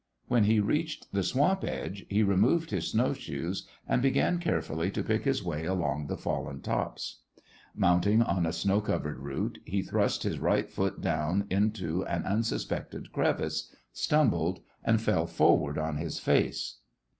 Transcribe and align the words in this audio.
When 0.27 0.45
he 0.45 0.59
reached 0.59 1.13
the 1.13 1.21
swamp 1.21 1.63
edge, 1.63 2.07
he 2.09 2.23
removed 2.23 2.71
his 2.71 2.87
snow 2.89 3.13
shoes 3.13 3.67
and 3.87 4.01
began 4.01 4.39
carefully 4.39 4.89
to 4.89 5.03
pick 5.03 5.25
his 5.25 5.43
way 5.43 5.65
along 5.67 6.07
the 6.07 6.17
fallen 6.17 6.61
tops. 6.61 7.19
Mounting 7.75 8.23
on 8.23 8.47
a 8.47 8.51
snow 8.51 8.81
covered 8.81 9.19
root, 9.19 9.59
he 9.63 9.83
thrust 9.83 10.23
his 10.23 10.39
right 10.39 10.67
foot 10.71 11.01
down 11.01 11.45
into 11.51 12.03
an 12.07 12.25
unsuspected 12.25 13.11
crevice, 13.13 13.71
stumbled, 13.93 14.61
and 14.83 14.99
fell 15.03 15.27
forward 15.27 15.77
on 15.77 15.97
his 15.97 16.17
face. 16.17 16.79